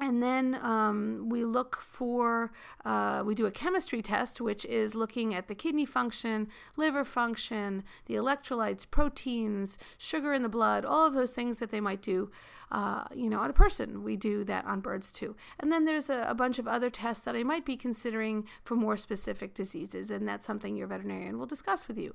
and 0.00 0.22
then 0.22 0.58
um, 0.62 1.28
we 1.28 1.44
look 1.44 1.76
for, 1.76 2.50
uh, 2.84 3.22
we 3.24 3.34
do 3.34 3.46
a 3.46 3.50
chemistry 3.50 4.02
test, 4.02 4.40
which 4.40 4.64
is 4.64 4.94
looking 4.94 5.34
at 5.34 5.48
the 5.48 5.54
kidney 5.54 5.84
function, 5.84 6.48
liver 6.76 7.04
function, 7.04 7.84
the 8.06 8.14
electrolytes, 8.14 8.88
proteins, 8.90 9.78
sugar 9.98 10.32
in 10.32 10.42
the 10.42 10.48
blood, 10.48 10.84
all 10.84 11.06
of 11.06 11.14
those 11.14 11.32
things 11.32 11.58
that 11.58 11.70
they 11.70 11.80
might 11.80 12.02
do, 12.02 12.30
uh, 12.72 13.04
you 13.14 13.28
know, 13.28 13.38
on 13.38 13.50
a 13.50 13.52
person. 13.52 14.02
We 14.02 14.16
do 14.16 14.44
that 14.44 14.64
on 14.64 14.80
birds 14.80 15.12
too. 15.12 15.36
And 15.60 15.70
then 15.70 15.84
there's 15.84 16.08
a, 16.08 16.24
a, 16.26 16.34
bunch 16.34 16.58
of 16.58 16.66
other 16.66 16.88
tests 16.88 17.22
that 17.24 17.36
I 17.36 17.42
might 17.42 17.66
be 17.66 17.76
considering 17.76 18.48
for 18.64 18.74
more 18.74 18.96
specific 18.96 19.52
diseases, 19.52 20.10
and 20.10 20.26
that's 20.26 20.46
something 20.46 20.74
your 20.74 20.86
veterinarian 20.86 21.38
will 21.38 21.44
discuss 21.44 21.86
with 21.86 21.98
you. 21.98 22.14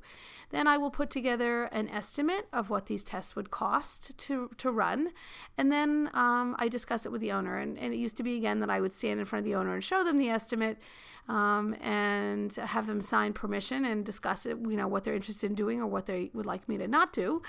Then 0.49 0.65
I 0.65 0.75
will 0.77 0.89
put 0.89 1.11
together 1.11 1.65
an 1.65 1.87
estimate 1.89 2.47
of 2.51 2.71
what 2.71 2.87
these 2.87 3.03
tests 3.03 3.35
would 3.35 3.51
cost 3.51 4.17
to, 4.17 4.49
to 4.57 4.71
run, 4.71 5.11
and 5.59 5.71
then 5.71 6.09
um, 6.15 6.55
I 6.57 6.69
discuss 6.69 7.05
it 7.05 7.11
with 7.11 7.21
the 7.21 7.31
owner 7.31 7.57
and, 7.59 7.77
and 7.77 7.93
it 7.93 7.97
used 7.97 8.17
to 8.17 8.23
be 8.23 8.35
again 8.35 8.59
that 8.61 8.71
I 8.71 8.81
would 8.81 8.93
stand 8.93 9.19
in 9.19 9.25
front 9.27 9.41
of 9.41 9.45
the 9.45 9.55
owner 9.55 9.75
and 9.75 9.83
show 9.83 10.03
them 10.03 10.17
the 10.17 10.29
estimate 10.29 10.79
um, 11.29 11.75
and 11.81 12.53
have 12.55 12.87
them 12.87 13.01
sign 13.01 13.33
permission 13.33 13.83
and 13.83 14.05
discuss 14.05 14.45
it, 14.45 14.57
you 14.67 14.77
know, 14.77 14.87
what 14.87 15.03
they're 15.03 15.13
interested 15.13 15.49
in 15.49 15.55
doing 15.55 15.81
or 15.81 15.87
what 15.87 16.05
they 16.05 16.31
would 16.33 16.45
like 16.45 16.67
me 16.69 16.77
to 16.77 16.87
not 16.87 17.11
do. 17.11 17.41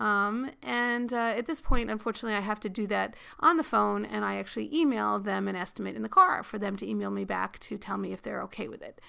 Um, 0.00 0.50
and 0.62 1.12
uh, 1.12 1.34
at 1.36 1.46
this 1.46 1.60
point, 1.60 1.90
unfortunately, 1.90 2.36
I 2.36 2.40
have 2.40 2.55
to 2.60 2.68
do 2.68 2.86
that 2.88 3.14
on 3.40 3.56
the 3.56 3.62
phone 3.62 4.04
and 4.04 4.24
I 4.24 4.36
actually 4.36 4.74
email 4.74 5.18
them 5.18 5.48
an 5.48 5.56
estimate 5.56 5.96
in 5.96 6.02
the 6.02 6.08
car 6.08 6.42
for 6.42 6.58
them 6.58 6.76
to 6.76 6.88
email 6.88 7.10
me 7.10 7.24
back 7.24 7.58
to 7.60 7.78
tell 7.78 7.98
me 7.98 8.12
if 8.12 8.22
they're 8.22 8.42
okay 8.42 8.68
with 8.68 8.82
it. 8.82 9.00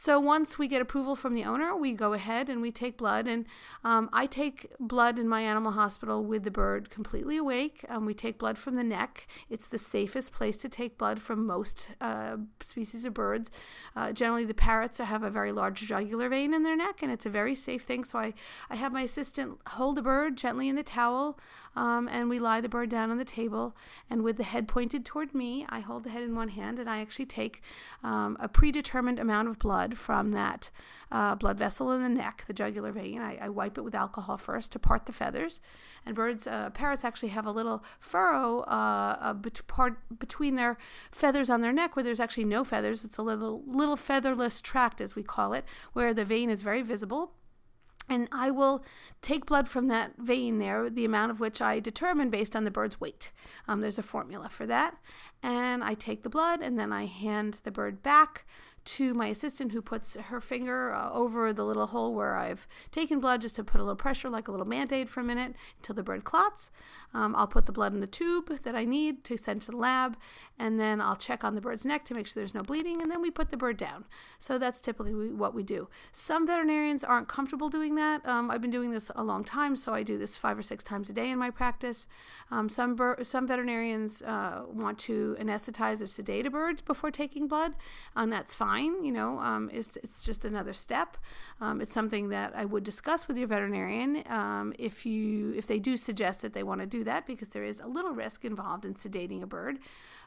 So 0.00 0.20
once 0.20 0.60
we 0.60 0.68
get 0.68 0.80
approval 0.80 1.16
from 1.16 1.34
the 1.34 1.42
owner, 1.42 1.74
we 1.74 1.92
go 1.92 2.12
ahead 2.12 2.48
and 2.48 2.62
we 2.62 2.70
take 2.70 2.96
blood. 2.96 3.26
And 3.26 3.46
um, 3.82 4.08
I 4.12 4.26
take 4.26 4.72
blood 4.78 5.18
in 5.18 5.28
my 5.28 5.40
animal 5.40 5.72
hospital 5.72 6.24
with 6.24 6.44
the 6.44 6.52
bird 6.52 6.88
completely 6.88 7.36
awake. 7.36 7.84
Um, 7.88 8.06
we 8.06 8.14
take 8.14 8.38
blood 8.38 8.58
from 8.58 8.76
the 8.76 8.84
neck. 8.84 9.26
It's 9.50 9.66
the 9.66 9.76
safest 9.76 10.30
place 10.30 10.56
to 10.58 10.68
take 10.68 10.98
blood 10.98 11.20
from 11.20 11.44
most 11.44 11.96
uh, 12.00 12.36
species 12.60 13.04
of 13.04 13.12
birds. 13.12 13.50
Uh, 13.96 14.12
generally, 14.12 14.44
the 14.44 14.54
parrots 14.54 14.98
have 14.98 15.24
a 15.24 15.30
very 15.30 15.50
large 15.50 15.80
jugular 15.80 16.28
vein 16.28 16.54
in 16.54 16.62
their 16.62 16.76
neck, 16.76 17.02
and 17.02 17.10
it's 17.10 17.26
a 17.26 17.30
very 17.30 17.56
safe 17.56 17.82
thing. 17.82 18.04
So 18.04 18.20
I, 18.20 18.34
I 18.70 18.76
have 18.76 18.92
my 18.92 19.02
assistant 19.02 19.58
hold 19.66 19.96
the 19.96 20.02
bird 20.02 20.36
gently 20.36 20.68
in 20.68 20.76
the 20.76 20.84
towel, 20.84 21.40
um, 21.78 22.08
and 22.10 22.28
we 22.28 22.40
lie 22.40 22.60
the 22.60 22.68
bird 22.68 22.90
down 22.90 23.12
on 23.12 23.18
the 23.18 23.24
table. 23.24 23.76
And 24.10 24.24
with 24.24 24.36
the 24.36 24.42
head 24.42 24.66
pointed 24.66 25.04
toward 25.04 25.32
me, 25.32 25.64
I 25.68 25.78
hold 25.78 26.02
the 26.02 26.10
head 26.10 26.24
in 26.24 26.34
one 26.34 26.48
hand, 26.48 26.80
and 26.80 26.90
I 26.90 26.98
actually 26.98 27.26
take 27.26 27.62
um, 28.02 28.36
a 28.40 28.48
predetermined 28.48 29.20
amount 29.20 29.46
of 29.46 29.60
blood 29.60 29.96
from 29.96 30.32
that 30.32 30.72
uh, 31.12 31.36
blood 31.36 31.56
vessel 31.56 31.92
in 31.92 32.02
the 32.02 32.08
neck, 32.08 32.44
the 32.48 32.52
jugular 32.52 32.90
vein. 32.90 33.20
I, 33.22 33.38
I, 33.42 33.48
wipe 33.48 33.78
it 33.78 33.82
with 33.82 33.94
alcohol 33.94 34.36
first 34.36 34.72
to 34.72 34.80
part 34.80 35.06
the 35.06 35.12
feathers. 35.12 35.60
And 36.04 36.16
birds, 36.16 36.48
uh, 36.48 36.70
parrots 36.70 37.04
actually 37.04 37.30
have 37.30 37.46
a 37.46 37.52
little 37.52 37.84
furrow 38.00 38.60
uh, 38.62 39.32
bet- 39.34 39.66
part 39.68 40.18
between 40.18 40.56
their 40.56 40.78
feathers 41.12 41.48
on 41.48 41.60
their 41.60 41.72
neck 41.72 41.94
where 41.94 42.02
there's 42.02 42.20
actually 42.20 42.44
no 42.44 42.64
feathers. 42.64 43.04
It's 43.04 43.18
a 43.18 43.22
little 43.22 43.62
little 43.66 43.96
featherless 43.96 44.60
tract, 44.60 45.00
as 45.00 45.14
we 45.14 45.22
call 45.22 45.52
it, 45.52 45.64
where 45.92 46.12
the 46.12 46.24
vein 46.24 46.50
is 46.50 46.62
very 46.62 46.82
visible 46.82 47.32
and 48.08 48.28
I 48.32 48.50
will 48.50 48.84
take 49.22 49.46
blood 49.46 49.68
from 49.68 49.88
that 49.88 50.12
vein 50.18 50.58
there, 50.58 50.88
the 50.88 51.04
amount 51.04 51.30
of 51.30 51.40
which 51.40 51.60
I 51.60 51.80
determine 51.80 52.30
based 52.30 52.56
on 52.56 52.64
the 52.64 52.70
bird's 52.70 53.00
weight. 53.00 53.30
Um, 53.66 53.80
there's 53.80 53.98
a 53.98 54.02
formula 54.02 54.48
for 54.48 54.66
that. 54.66 54.96
And 55.42 55.84
I 55.84 55.94
take 55.94 56.22
the 56.22 56.30
blood 56.30 56.60
and 56.62 56.78
then 56.78 56.92
I 56.92 57.06
hand 57.06 57.60
the 57.64 57.70
bird 57.70 58.02
back 58.02 58.46
to 58.88 59.12
my 59.12 59.26
assistant 59.26 59.72
who 59.72 59.82
puts 59.82 60.14
her 60.14 60.40
finger 60.40 60.94
uh, 60.94 61.10
over 61.12 61.52
the 61.52 61.64
little 61.64 61.88
hole 61.88 62.14
where 62.14 62.36
I've 62.36 62.66
taken 62.90 63.20
blood 63.20 63.42
just 63.42 63.56
to 63.56 63.64
put 63.64 63.82
a 63.82 63.84
little 63.84 63.96
pressure, 63.96 64.30
like 64.30 64.48
a 64.48 64.50
little 64.50 64.66
band 64.66 64.88
for 65.10 65.20
a 65.20 65.24
minute 65.24 65.54
until 65.76 65.94
the 65.94 66.02
bird 66.02 66.24
clots. 66.24 66.70
Um, 67.12 67.36
I'll 67.36 67.46
put 67.46 67.66
the 67.66 67.72
blood 67.72 67.92
in 67.92 68.00
the 68.00 68.06
tube 68.06 68.48
that 68.62 68.74
I 68.74 68.84
need 68.86 69.24
to 69.24 69.36
send 69.36 69.60
to 69.62 69.72
the 69.72 69.76
lab, 69.76 70.16
and 70.58 70.80
then 70.80 71.02
I'll 71.02 71.16
check 71.16 71.44
on 71.44 71.54
the 71.54 71.60
bird's 71.60 71.84
neck 71.84 72.04
to 72.06 72.14
make 72.14 72.26
sure 72.26 72.40
there's 72.40 72.54
no 72.54 72.62
bleeding, 72.62 73.02
and 73.02 73.10
then 73.10 73.20
we 73.20 73.30
put 73.30 73.50
the 73.50 73.56
bird 73.58 73.76
down. 73.76 74.06
So 74.38 74.56
that's 74.56 74.80
typically 74.80 75.12
what 75.12 75.54
we 75.54 75.62
do. 75.62 75.88
Some 76.12 76.46
veterinarians 76.46 77.04
aren't 77.04 77.28
comfortable 77.28 77.68
doing 77.68 77.94
that. 77.96 78.26
Um, 78.26 78.50
I've 78.50 78.62
been 78.62 78.70
doing 78.70 78.90
this 78.90 79.10
a 79.14 79.22
long 79.22 79.44
time, 79.44 79.76
so 79.76 79.92
I 79.92 80.02
do 80.02 80.16
this 80.16 80.36
five 80.36 80.56
or 80.58 80.62
six 80.62 80.82
times 80.82 81.10
a 81.10 81.12
day 81.12 81.30
in 81.30 81.38
my 81.38 81.50
practice. 81.50 82.06
Um, 82.50 82.70
some 82.70 82.96
bir- 82.96 83.18
some 83.22 83.46
veterinarians 83.46 84.22
uh, 84.22 84.62
want 84.72 84.98
to 85.00 85.36
anesthetize 85.38 86.02
or 86.02 86.06
sedate 86.06 86.46
a 86.46 86.50
bird 86.50 86.82
before 86.86 87.10
taking 87.10 87.48
blood, 87.48 87.74
and 88.16 88.32
that's 88.32 88.54
fine. 88.54 88.77
You 88.78 89.12
know, 89.12 89.38
um, 89.38 89.70
it's 89.72 89.96
it's 89.98 90.22
just 90.22 90.44
another 90.44 90.72
step. 90.72 91.16
Um, 91.60 91.80
it's 91.80 91.92
something 91.92 92.28
that 92.30 92.52
I 92.54 92.64
would 92.64 92.84
discuss 92.84 93.28
with 93.28 93.38
your 93.38 93.48
veterinarian 93.48 94.22
um, 94.28 94.72
if 94.78 95.04
you 95.06 95.52
if 95.56 95.66
they 95.66 95.78
do 95.78 95.96
suggest 95.96 96.42
that 96.42 96.52
they 96.52 96.62
want 96.62 96.80
to 96.80 96.86
do 96.86 97.04
that 97.04 97.26
because 97.26 97.48
there 97.48 97.64
is 97.64 97.80
a 97.80 97.86
little 97.86 98.12
risk 98.12 98.44
involved 98.44 98.84
in 98.84 98.94
sedating 98.94 99.42
a 99.42 99.46
bird. 99.46 99.78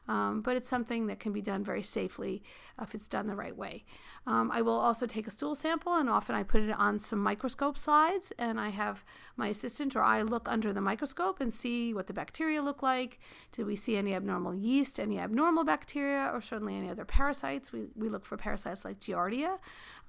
Um, 0.08 0.42
but 0.42 0.58
it's 0.58 0.68
something 0.68 1.08
that 1.08 1.20
can 1.20 1.32
be 1.32 1.42
done 1.42 1.64
very 1.64 1.84
safely 1.84 2.44
if 2.82 2.96
it's 2.96 3.08
done 3.08 3.28
the 3.28 3.36
right 3.36 3.56
way. 3.56 3.86
Um, 4.28 4.52
I 4.52 4.62
will 4.62 4.80
also 4.80 5.06
take 5.06 5.28
a 5.28 5.32
stool 5.32 5.56
sample, 5.56 5.94
and 5.94 6.10
often 6.10 6.36
I 6.36 6.44
put 6.44 6.62
it 6.62 6.72
on 6.72 7.00
some 7.00 7.20
microscope 7.20 7.78
slides, 7.78 8.34
and 8.38 8.60
I 8.60 8.70
have 8.70 9.04
my 9.38 9.48
assistant 9.48 9.96
or 9.96 10.04
I 10.04 10.22
look 10.24 10.50
under 10.50 10.74
the 10.74 10.82
microscope 10.82 11.40
and 11.40 11.54
see 11.54 11.94
what 11.94 12.08
the 12.08 12.14
bacteria 12.14 12.62
look 12.62 12.82
like. 12.82 13.20
Did 13.52 13.68
we 13.68 13.76
see 13.76 13.96
any 13.96 14.14
abnormal 14.14 14.56
yeast, 14.56 15.00
any 15.00 15.20
abnormal 15.20 15.64
bacteria, 15.64 16.30
or 16.34 16.42
certainly 16.42 16.76
any 16.76 16.90
other 16.90 17.06
parasites? 17.06 17.72
We, 17.72 17.88
we 17.96 18.10
look 18.10 18.26
for 18.26 18.38
parasites 18.38 18.84
like 18.84 19.00
Giardia. 19.00 19.60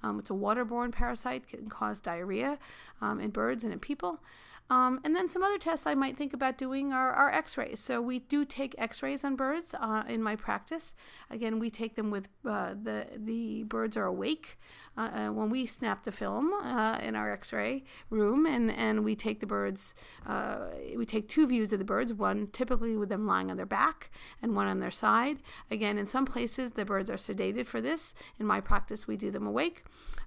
Um, 0.01 0.19
it's 0.19 0.29
a 0.29 0.33
waterborne 0.33 0.91
parasite, 0.91 1.47
can 1.47 1.69
cause 1.69 2.01
diarrhea 2.01 2.57
um, 2.99 3.19
in 3.19 3.29
birds 3.29 3.63
and 3.63 3.71
in 3.71 3.79
people. 3.79 4.21
Um, 4.69 4.99
and 5.03 5.15
then 5.15 5.27
some 5.27 5.43
other 5.43 5.57
tests 5.57 5.85
I 5.85 5.93
might 5.93 6.17
think 6.17 6.33
about 6.33 6.57
doing 6.57 6.93
are, 6.93 7.11
are 7.11 7.31
x 7.31 7.57
rays. 7.57 7.79
So 7.79 8.01
we 8.01 8.19
do 8.19 8.45
take 8.45 8.75
x 8.77 9.03
rays 9.03 9.23
on 9.23 9.35
birds 9.35 9.75
uh, 9.79 10.03
in 10.07 10.23
my 10.23 10.35
practice. 10.35 10.95
Again, 11.29 11.59
we 11.59 11.69
take 11.69 11.95
them 11.95 12.09
with 12.11 12.29
uh, 12.45 12.73
the, 12.81 13.07
the 13.15 13.63
birds 13.63 13.97
are 13.97 14.05
awake 14.05 14.57
uh, 14.97 15.09
uh 15.13 15.29
when 15.29 15.49
we 15.49 15.65
snap 15.65 16.03
the 16.03 16.11
film 16.11 16.53
uh, 16.53 16.99
in 17.01 17.15
our 17.15 17.31
x 17.31 17.51
ray 17.51 17.83
room, 18.09 18.45
and, 18.45 18.71
and 18.71 19.03
we 19.03 19.15
take 19.15 19.39
the 19.39 19.45
birds, 19.45 19.93
uh, 20.25 20.67
we 20.95 21.05
take 21.05 21.27
two 21.27 21.45
views 21.47 21.73
of 21.73 21.79
the 21.79 21.85
birds, 21.85 22.13
one 22.13 22.47
typically 22.47 22.95
with 22.95 23.09
them 23.09 23.27
lying 23.27 23.51
on 23.51 23.57
their 23.57 23.65
back 23.65 24.11
and 24.41 24.55
one 24.55 24.67
on 24.67 24.79
their 24.79 24.91
side. 24.91 25.37
Again, 25.69 25.97
in 25.97 26.07
some 26.07 26.25
places, 26.25 26.71
the 26.71 26.85
birds 26.85 27.09
are 27.09 27.15
sedated 27.15 27.67
for 27.67 27.81
this. 27.81 28.13
In 28.39 28.45
my 28.45 28.61
practice, 28.61 29.07
we 29.07 29.17
do 29.17 29.31
them 29.31 29.47
awake. 29.47 29.83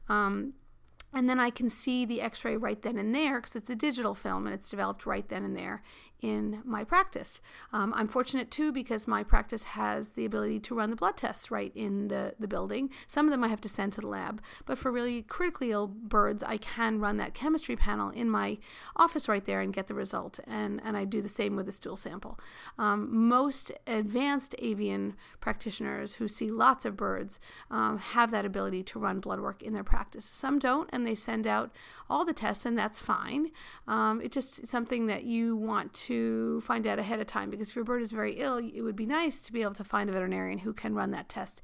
Um, 0.08 0.54
and 1.14 1.28
then 1.28 1.40
I 1.40 1.50
can 1.50 1.68
see 1.68 2.04
the 2.04 2.20
x 2.20 2.44
ray 2.44 2.56
right 2.56 2.80
then 2.80 2.98
and 2.98 3.14
there 3.14 3.40
because 3.40 3.56
it's 3.56 3.70
a 3.70 3.76
digital 3.76 4.14
film 4.14 4.46
and 4.46 4.54
it's 4.54 4.68
developed 4.68 5.06
right 5.06 5.26
then 5.28 5.44
and 5.44 5.56
there 5.56 5.82
in 6.20 6.62
my 6.64 6.82
practice. 6.82 7.40
Um, 7.72 7.92
I'm 7.94 8.08
fortunate 8.08 8.50
too 8.50 8.72
because 8.72 9.06
my 9.06 9.22
practice 9.22 9.62
has 9.62 10.10
the 10.10 10.24
ability 10.24 10.60
to 10.60 10.74
run 10.74 10.90
the 10.90 10.96
blood 10.96 11.16
tests 11.16 11.50
right 11.50 11.72
in 11.74 12.08
the, 12.08 12.34
the 12.38 12.48
building. 12.48 12.90
Some 13.06 13.26
of 13.26 13.32
them 13.32 13.44
I 13.44 13.48
have 13.48 13.60
to 13.62 13.68
send 13.68 13.92
to 13.94 14.00
the 14.00 14.08
lab, 14.08 14.40
but 14.64 14.78
for 14.78 14.90
really 14.90 15.22
critically 15.22 15.70
ill 15.72 15.86
birds, 15.86 16.42
I 16.42 16.56
can 16.56 17.00
run 17.00 17.18
that 17.18 17.34
chemistry 17.34 17.76
panel 17.76 18.10
in 18.10 18.30
my 18.30 18.58
office 18.96 19.28
right 19.28 19.44
there 19.44 19.60
and 19.60 19.72
get 19.72 19.88
the 19.88 19.94
result. 19.94 20.40
And, 20.46 20.80
and 20.84 20.96
I 20.96 21.04
do 21.04 21.20
the 21.20 21.28
same 21.28 21.54
with 21.56 21.68
a 21.68 21.72
stool 21.72 21.96
sample. 21.96 22.38
Um, 22.78 23.28
most 23.28 23.72
advanced 23.86 24.54
avian 24.58 25.16
practitioners 25.40 26.14
who 26.14 26.28
see 26.28 26.50
lots 26.50 26.84
of 26.84 26.96
birds 26.96 27.38
um, 27.70 27.98
have 27.98 28.30
that 28.30 28.44
ability 28.44 28.82
to 28.84 28.98
run 28.98 29.20
blood 29.20 29.40
work 29.40 29.62
in 29.62 29.74
their 29.74 29.84
practice. 29.84 30.24
Some 30.32 30.58
don't, 30.58 30.88
and 30.96 31.06
they 31.06 31.14
send 31.14 31.46
out 31.46 31.70
all 32.10 32.24
the 32.24 32.32
tests, 32.32 32.66
and 32.66 32.76
that's 32.76 32.98
fine. 32.98 33.52
Um, 33.86 34.20
it's 34.20 34.34
just 34.34 34.66
something 34.66 35.06
that 35.06 35.22
you 35.22 35.54
want 35.56 35.92
to 35.94 36.60
find 36.62 36.86
out 36.86 36.98
ahead 36.98 37.20
of 37.20 37.26
time 37.26 37.50
because 37.50 37.68
if 37.68 37.76
your 37.76 37.84
bird 37.84 38.02
is 38.02 38.10
very 38.10 38.32
ill, 38.32 38.56
it 38.56 38.80
would 38.82 38.96
be 38.96 39.06
nice 39.06 39.38
to 39.40 39.52
be 39.52 39.62
able 39.62 39.74
to 39.74 39.84
find 39.84 40.10
a 40.10 40.12
veterinarian 40.12 40.58
who 40.58 40.72
can 40.72 40.94
run 40.94 41.12
that 41.12 41.28
test 41.28 41.62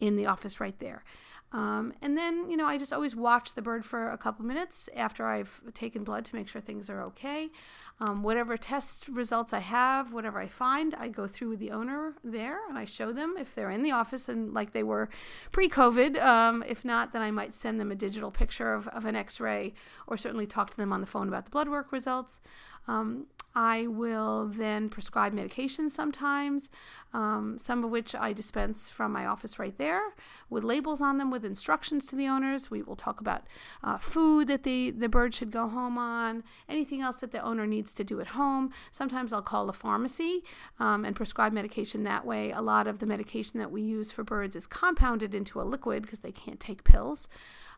in 0.00 0.16
the 0.16 0.26
office 0.26 0.60
right 0.60 0.78
there. 0.80 1.04
Um, 1.52 1.92
and 2.00 2.16
then, 2.16 2.48
you 2.48 2.56
know, 2.56 2.66
I 2.66 2.78
just 2.78 2.92
always 2.92 3.16
watch 3.16 3.54
the 3.54 3.62
bird 3.62 3.84
for 3.84 4.08
a 4.08 4.16
couple 4.16 4.44
minutes 4.44 4.88
after 4.94 5.26
I've 5.26 5.60
taken 5.74 6.04
blood 6.04 6.24
to 6.26 6.36
make 6.36 6.46
sure 6.48 6.60
things 6.60 6.88
are 6.88 7.02
okay. 7.02 7.50
Um, 7.98 8.22
whatever 8.22 8.56
test 8.56 9.08
results 9.08 9.52
I 9.52 9.58
have, 9.58 10.12
whatever 10.12 10.38
I 10.38 10.46
find, 10.46 10.94
I 10.94 11.08
go 11.08 11.26
through 11.26 11.50
with 11.50 11.58
the 11.58 11.72
owner 11.72 12.14
there 12.22 12.60
and 12.68 12.78
I 12.78 12.84
show 12.84 13.12
them 13.12 13.34
if 13.38 13.54
they're 13.54 13.70
in 13.70 13.82
the 13.82 13.90
office 13.90 14.28
and 14.28 14.54
like 14.54 14.72
they 14.72 14.84
were 14.84 15.08
pre 15.50 15.68
COVID. 15.68 16.22
Um, 16.22 16.62
if 16.68 16.84
not, 16.84 17.12
then 17.12 17.22
I 17.22 17.32
might 17.32 17.52
send 17.52 17.80
them 17.80 17.90
a 17.90 17.96
digital 17.96 18.30
picture 18.30 18.72
of, 18.72 18.86
of 18.88 19.04
an 19.04 19.16
x 19.16 19.40
ray 19.40 19.74
or 20.06 20.16
certainly 20.16 20.46
talk 20.46 20.70
to 20.70 20.76
them 20.76 20.92
on 20.92 21.00
the 21.00 21.06
phone 21.06 21.26
about 21.26 21.46
the 21.46 21.50
blood 21.50 21.68
work 21.68 21.90
results. 21.90 22.40
Um, 22.86 23.26
I 23.54 23.88
will 23.88 24.46
then 24.46 24.88
prescribe 24.88 25.34
medications 25.34 25.90
sometimes, 25.90 26.70
um, 27.12 27.58
some 27.58 27.82
of 27.82 27.90
which 27.90 28.14
I 28.14 28.32
dispense 28.32 28.88
from 28.88 29.12
my 29.12 29.26
office 29.26 29.58
right 29.58 29.76
there 29.76 30.14
with 30.48 30.62
labels 30.62 31.00
on 31.00 31.18
them 31.18 31.30
with 31.30 31.44
instructions 31.44 32.06
to 32.06 32.16
the 32.16 32.28
owners. 32.28 32.70
We 32.70 32.82
will 32.82 32.96
talk 32.96 33.20
about 33.20 33.42
uh, 33.82 33.98
food 33.98 34.46
that 34.48 34.62
the, 34.62 34.90
the 34.90 35.08
bird 35.08 35.34
should 35.34 35.50
go 35.50 35.68
home 35.68 35.98
on, 35.98 36.44
anything 36.68 37.00
else 37.00 37.20
that 37.20 37.32
the 37.32 37.42
owner 37.42 37.66
needs 37.66 37.92
to 37.94 38.04
do 38.04 38.20
at 38.20 38.28
home. 38.28 38.70
Sometimes 38.92 39.32
I'll 39.32 39.42
call 39.42 39.68
a 39.68 39.72
pharmacy 39.72 40.44
um, 40.78 41.04
and 41.04 41.16
prescribe 41.16 41.52
medication 41.52 42.04
that 42.04 42.24
way. 42.24 42.52
A 42.52 42.62
lot 42.62 42.86
of 42.86 43.00
the 43.00 43.06
medication 43.06 43.58
that 43.58 43.72
we 43.72 43.82
use 43.82 44.12
for 44.12 44.22
birds 44.22 44.54
is 44.54 44.66
compounded 44.66 45.34
into 45.34 45.60
a 45.60 45.62
liquid 45.62 46.02
because 46.02 46.20
they 46.20 46.32
can't 46.32 46.60
take 46.60 46.84
pills. 46.84 47.28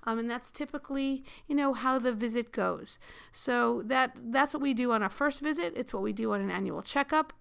Um, 0.05 0.19
and 0.19 0.31
that's 0.31 0.51
typically, 0.51 1.25
you 1.47 1.55
know, 1.55 1.75
how 1.75 1.99
the 1.99 2.13
visit 2.13 2.53
goes. 2.53 2.99
So 3.31 3.83
that 3.87 4.17
that's 4.17 4.53
what 4.55 4.63
we 4.63 4.75
do 4.75 4.93
on 4.93 5.03
our 5.03 5.09
first 5.09 5.41
visit. 5.41 5.75
It's 5.77 5.93
what 5.95 6.03
we 6.03 6.13
do 6.13 6.33
on 6.33 6.41
an 6.41 6.51
annual 6.51 6.83
checkup. 6.83 7.33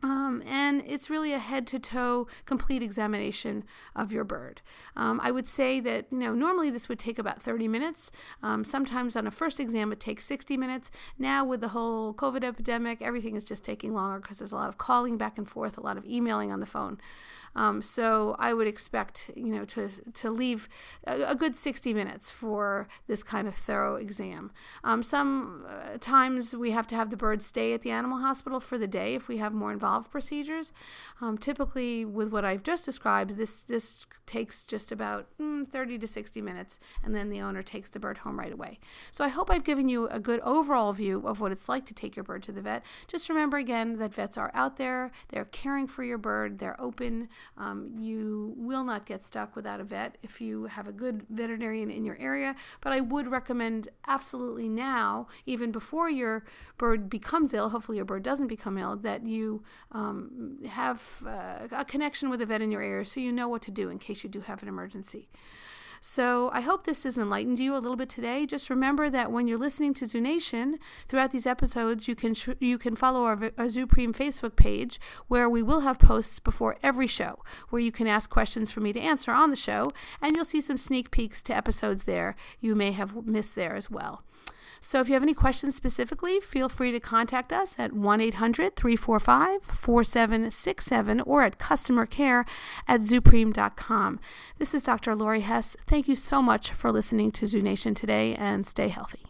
Um, 0.00 0.44
and 0.46 0.84
it's 0.86 1.10
really 1.10 1.32
a 1.32 1.40
head 1.40 1.66
to 1.68 1.78
toe 1.80 2.28
complete 2.46 2.84
examination 2.84 3.64
of 3.96 4.12
your 4.12 4.22
bird. 4.22 4.60
Um, 4.94 5.20
I 5.22 5.32
would 5.32 5.48
say 5.48 5.80
that, 5.80 6.06
you 6.12 6.18
know, 6.18 6.34
normally 6.34 6.70
this 6.70 6.88
would 6.88 7.00
take 7.00 7.18
about 7.18 7.42
30 7.42 7.66
minutes. 7.66 8.12
Um, 8.40 8.64
sometimes 8.64 9.16
on 9.16 9.26
a 9.26 9.32
first 9.32 9.58
exam, 9.58 9.90
it 9.90 9.98
takes 9.98 10.24
60 10.26 10.56
minutes. 10.56 10.92
Now, 11.18 11.44
with 11.44 11.60
the 11.60 11.68
whole 11.68 12.14
COVID 12.14 12.44
epidemic, 12.44 13.02
everything 13.02 13.34
is 13.34 13.42
just 13.42 13.64
taking 13.64 13.92
longer 13.92 14.20
because 14.20 14.38
there's 14.38 14.52
a 14.52 14.56
lot 14.56 14.68
of 14.68 14.78
calling 14.78 15.18
back 15.18 15.36
and 15.36 15.48
forth, 15.48 15.76
a 15.76 15.80
lot 15.80 15.98
of 15.98 16.06
emailing 16.06 16.52
on 16.52 16.60
the 16.60 16.66
phone. 16.66 16.98
Um, 17.56 17.82
so 17.82 18.36
I 18.38 18.54
would 18.54 18.68
expect, 18.68 19.32
you 19.34 19.52
know, 19.52 19.64
to, 19.64 19.88
to 20.14 20.30
leave 20.30 20.68
a, 21.04 21.22
a, 21.22 21.34
good 21.34 21.56
60 21.56 21.92
minutes 21.94 22.30
for 22.30 22.86
this 23.08 23.24
kind 23.24 23.48
of 23.48 23.54
thorough 23.54 23.96
exam. 23.96 24.52
Um, 24.84 25.02
some 25.02 25.66
uh, 25.66 26.58
we 26.58 26.70
have 26.70 26.86
to 26.88 26.94
have 26.94 27.10
the 27.10 27.16
bird 27.16 27.42
stay 27.42 27.72
at 27.72 27.82
the 27.82 27.90
animal 27.90 28.18
hospital 28.18 28.60
for 28.60 28.78
the 28.78 28.86
day 28.86 29.14
if 29.14 29.26
we 29.28 29.38
have 29.38 29.52
more 29.52 29.72
involved 29.72 29.87
procedures. 30.10 30.72
Um, 31.20 31.38
typically, 31.38 32.04
with 32.04 32.28
what 32.28 32.44
I've 32.44 32.62
just 32.62 32.84
described, 32.84 33.36
this, 33.36 33.62
this 33.62 34.06
takes 34.26 34.64
just 34.64 34.92
about 34.92 35.26
mm, 35.40 35.66
30 35.66 35.98
to 35.98 36.06
60 36.06 36.40
minutes, 36.40 36.78
and 37.02 37.14
then 37.14 37.30
the 37.30 37.40
owner 37.40 37.62
takes 37.62 37.88
the 37.88 37.98
bird 37.98 38.18
home 38.18 38.38
right 38.38 38.52
away. 38.52 38.78
So 39.10 39.24
I 39.24 39.28
hope 39.28 39.50
I've 39.50 39.64
given 39.64 39.88
you 39.88 40.06
a 40.08 40.20
good 40.20 40.40
overall 40.40 40.92
view 40.92 41.26
of 41.26 41.40
what 41.40 41.52
it's 41.52 41.68
like 41.68 41.86
to 41.86 41.94
take 41.94 42.16
your 42.16 42.24
bird 42.24 42.42
to 42.44 42.52
the 42.52 42.60
vet. 42.60 42.84
Just 43.06 43.28
remember 43.28 43.56
again 43.56 43.98
that 43.98 44.14
vets 44.14 44.36
are 44.36 44.50
out 44.54 44.76
there, 44.76 45.10
they're 45.28 45.46
caring 45.46 45.86
for 45.86 46.04
your 46.04 46.18
bird, 46.18 46.58
they're 46.58 46.80
open. 46.80 47.28
Um, 47.56 47.94
you 47.98 48.54
will 48.56 48.84
not 48.84 49.06
get 49.06 49.24
stuck 49.24 49.56
without 49.56 49.80
a 49.80 49.84
vet 49.84 50.18
if 50.22 50.40
you 50.40 50.66
have 50.66 50.86
a 50.86 50.92
good 50.92 51.24
veterinarian 51.30 51.90
in 51.90 52.04
your 52.04 52.18
area. 52.18 52.54
But 52.80 52.92
I 52.92 53.00
would 53.00 53.28
recommend 53.28 53.88
absolutely 54.06 54.68
now, 54.68 55.28
even 55.46 55.72
before 55.72 56.10
your 56.10 56.44
bird 56.76 57.08
becomes 57.08 57.54
ill, 57.54 57.70
hopefully 57.70 57.96
your 57.96 58.04
bird 58.04 58.22
doesn't 58.22 58.48
become 58.48 58.78
ill, 58.78 58.96
that 58.96 59.26
you 59.26 59.62
um, 59.92 60.58
have 60.68 61.22
uh, 61.26 61.68
a 61.70 61.84
connection 61.84 62.30
with 62.30 62.42
a 62.42 62.46
vet 62.46 62.62
in 62.62 62.70
your 62.70 62.82
area 62.82 63.04
so 63.04 63.20
you 63.20 63.32
know 63.32 63.48
what 63.48 63.62
to 63.62 63.70
do 63.70 63.88
in 63.88 63.98
case 63.98 64.22
you 64.22 64.30
do 64.30 64.40
have 64.40 64.62
an 64.62 64.68
emergency. 64.68 65.28
So 66.00 66.50
I 66.52 66.60
hope 66.60 66.84
this 66.84 67.02
has 67.02 67.18
enlightened 67.18 67.58
you 67.58 67.74
a 67.74 67.78
little 67.78 67.96
bit 67.96 68.08
today. 68.08 68.46
Just 68.46 68.70
remember 68.70 69.10
that 69.10 69.32
when 69.32 69.48
you're 69.48 69.58
listening 69.58 69.94
to 69.94 70.04
ZooNation 70.04 70.74
throughout 71.08 71.32
these 71.32 71.46
episodes, 71.46 72.06
you 72.06 72.14
can 72.14 72.34
sh- 72.34 72.50
you 72.60 72.78
can 72.78 72.94
follow 72.94 73.24
our, 73.24 73.50
our 73.58 73.66
ZuPreem 73.66 74.14
Facebook 74.14 74.56
page 74.56 75.00
where 75.26 75.48
we 75.48 75.62
will 75.62 75.80
have 75.80 75.98
posts 75.98 76.38
before 76.38 76.76
every 76.82 77.06
show 77.06 77.42
where 77.70 77.82
you 77.82 77.90
can 77.90 78.06
ask 78.06 78.30
questions 78.30 78.70
for 78.70 78.80
me 78.80 78.92
to 78.92 79.00
answer 79.00 79.32
on 79.32 79.50
the 79.50 79.56
show, 79.56 79.90
and 80.22 80.36
you'll 80.36 80.44
see 80.44 80.60
some 80.60 80.78
sneak 80.78 81.10
peeks 81.10 81.42
to 81.42 81.56
episodes 81.56 82.04
there 82.04 82.36
you 82.60 82.74
may 82.74 82.92
have 82.92 83.26
missed 83.26 83.54
there 83.54 83.74
as 83.74 83.90
well. 83.90 84.22
So 84.80 85.00
if 85.00 85.08
you 85.08 85.14
have 85.14 85.22
any 85.22 85.34
questions 85.34 85.74
specifically, 85.74 86.40
feel 86.40 86.68
free 86.68 86.92
to 86.92 87.00
contact 87.00 87.52
us 87.52 87.76
at 87.78 87.92
1 87.92 88.20
800 88.20 88.76
345 88.76 89.62
4767 89.62 91.20
or 91.22 91.42
at 91.42 91.58
customer 91.58 92.06
care 92.06 92.44
at 92.86 93.00
zupreem.com. 93.00 94.20
This 94.58 94.74
is 94.74 94.84
Dr. 94.84 95.14
Lori 95.14 95.40
Hess. 95.40 95.76
Thank 95.86 96.08
you 96.08 96.16
so 96.16 96.42
much 96.42 96.72
for 96.72 96.90
listening 96.92 97.30
to 97.32 97.46
Zoo 97.46 97.62
Nation 97.62 97.94
today 97.94 98.34
and 98.34 98.66
stay 98.66 98.88
healthy. 98.88 99.24